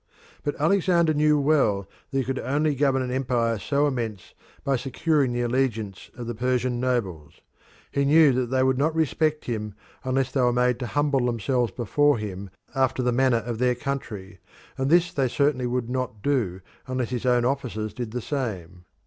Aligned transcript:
But 0.41 0.59
Alexander 0.59 1.13
knew 1.13 1.39
well 1.39 1.87
that 2.09 2.17
he 2.17 2.23
could 2.23 2.39
only 2.39 2.73
govern 2.73 3.03
an 3.03 3.11
empire 3.11 3.59
so 3.59 3.85
immense 3.85 4.33
by 4.63 4.75
securing 4.75 5.31
the 5.31 5.41
allegiance 5.43 6.09
of 6.17 6.25
the 6.25 6.33
Persian 6.33 6.79
nobles; 6.79 7.33
he 7.91 8.03
knew 8.03 8.31
that 8.33 8.47
they 8.47 8.63
would 8.63 8.79
not 8.79 8.95
respect 8.95 9.45
him 9.45 9.75
unless 10.03 10.31
they 10.31 10.41
were 10.41 10.51
made 10.51 10.79
to 10.79 10.87
humble 10.87 11.27
themselves 11.27 11.71
before 11.71 12.17
him 12.17 12.49
after 12.73 13.03
the 13.03 13.11
manner 13.11 13.43
of 13.45 13.59
their 13.59 13.75
country, 13.75 14.39
and 14.75 14.89
this 14.89 15.13
they 15.13 15.27
certainly 15.27 15.67
would 15.67 15.87
not 15.87 16.23
do 16.23 16.61
unless 16.87 17.11
his 17.11 17.27
own 17.27 17.45
officers 17.45 17.93
did 17.93 18.09
the 18.09 18.21
same. 18.21 18.85